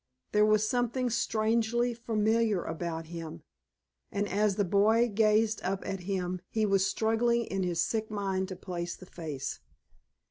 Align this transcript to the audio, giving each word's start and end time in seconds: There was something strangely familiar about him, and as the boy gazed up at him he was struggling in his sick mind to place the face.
There 0.31 0.47
was 0.47 0.67
something 0.67 1.11
strangely 1.11 1.93
familiar 1.93 2.63
about 2.63 3.05
him, 3.05 3.43
and 4.11 4.27
as 4.27 4.55
the 4.55 4.65
boy 4.65 5.07
gazed 5.07 5.61
up 5.63 5.85
at 5.85 5.99
him 5.99 6.41
he 6.49 6.65
was 6.65 6.83
struggling 6.87 7.43
in 7.45 7.61
his 7.61 7.83
sick 7.83 8.09
mind 8.09 8.47
to 8.47 8.55
place 8.55 8.95
the 8.95 9.05
face. 9.05 9.59